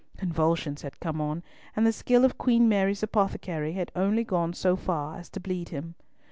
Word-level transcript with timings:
Convulsions 0.17 0.81
had 0.81 0.99
come 0.99 1.21
on, 1.21 1.43
and 1.75 1.85
the 1.85 1.93
skill 1.93 2.25
of 2.25 2.39
Queen 2.39 2.67
Mary's 2.67 3.03
apothecary 3.03 3.73
had 3.73 3.91
only 3.95 4.23
gone 4.23 4.51
so 4.51 4.75
far 4.75 5.19
as 5.19 5.29
to 5.29 5.39
bleed 5.39 5.69
him. 5.69 5.93